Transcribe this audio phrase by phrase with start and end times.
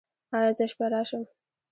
[0.35, 1.23] ایا زه شپه راشم؟